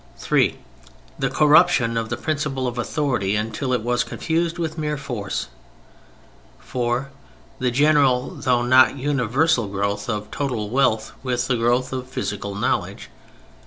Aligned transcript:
(3) 0.17 0.57
The 1.19 1.29
corruption 1.29 1.95
of 1.95 2.09
the 2.09 2.17
principle 2.17 2.65
of 2.67 2.79
authority 2.79 3.35
until 3.35 3.71
it 3.71 3.83
was 3.83 4.03
confused 4.03 4.57
with 4.57 4.75
mere 4.75 4.97
force. 4.97 5.45
(4) 6.57 7.11
The 7.59 7.69
general, 7.69 8.31
though 8.33 8.63
not 8.63 8.97
universal, 8.97 9.67
growth 9.67 10.09
of 10.09 10.31
total 10.31 10.71
wealth 10.71 11.11
with 11.21 11.45
the 11.45 11.55
growth 11.55 11.93
of 11.93 12.09
physical 12.09 12.55
knowledge. 12.55 13.11